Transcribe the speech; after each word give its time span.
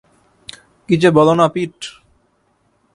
কী 0.89 0.95
যে 0.97 1.09
বলো 1.11 1.33
না, 1.35 1.45
পিট। 1.53 1.77